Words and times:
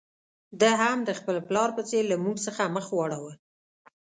ده 0.59 0.71
هم 0.81 0.97
د 1.07 1.09
خپل 1.19 1.35
پلار 1.47 1.69
په 1.77 1.81
څېر 1.89 2.03
له 2.11 2.17
موږ 2.23 2.37
څخه 2.45 2.71
مخ 2.75 2.85
واړاوه. 2.93 3.33